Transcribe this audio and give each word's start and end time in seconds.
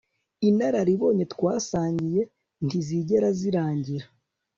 inararibonye 0.49 1.23
twasangiye 1.33 2.21
ntizigera 2.65 3.27
zirangira 3.39 4.05